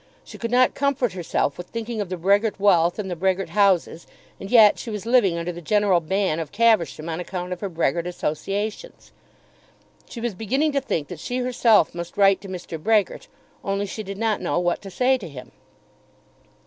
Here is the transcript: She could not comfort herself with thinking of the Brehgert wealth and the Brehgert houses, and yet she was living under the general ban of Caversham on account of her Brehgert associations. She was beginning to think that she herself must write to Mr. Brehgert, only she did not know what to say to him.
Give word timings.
She 0.23 0.39
could 0.39 0.49
not 0.49 0.73
comfort 0.73 1.13
herself 1.13 1.59
with 1.59 1.67
thinking 1.67 2.01
of 2.01 2.09
the 2.09 2.17
Brehgert 2.17 2.59
wealth 2.59 2.97
and 2.97 3.07
the 3.07 3.15
Brehgert 3.15 3.49
houses, 3.49 4.07
and 4.39 4.49
yet 4.49 4.79
she 4.79 4.89
was 4.89 5.05
living 5.05 5.37
under 5.37 5.51
the 5.51 5.61
general 5.61 5.99
ban 5.99 6.39
of 6.39 6.51
Caversham 6.51 7.07
on 7.07 7.19
account 7.19 7.53
of 7.53 7.59
her 7.61 7.69
Brehgert 7.69 8.07
associations. 8.07 9.11
She 10.09 10.19
was 10.19 10.33
beginning 10.33 10.71
to 10.71 10.81
think 10.81 11.07
that 11.09 11.19
she 11.19 11.37
herself 11.37 11.93
must 11.93 12.17
write 12.17 12.41
to 12.41 12.47
Mr. 12.47 12.81
Brehgert, 12.81 13.27
only 13.63 13.85
she 13.85 14.01
did 14.01 14.17
not 14.17 14.41
know 14.41 14.57
what 14.59 14.81
to 14.81 14.89
say 14.89 15.19
to 15.19 15.29
him. 15.29 15.51